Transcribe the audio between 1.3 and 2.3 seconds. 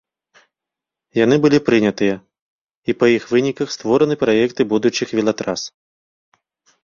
былі прынятыя,